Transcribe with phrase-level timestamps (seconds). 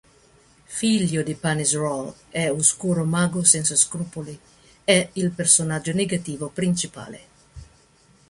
[0.65, 4.35] Figlio di Panis Rahl e oscuro mago senza scrupoli,
[4.83, 7.19] è il personaggio negativo principale.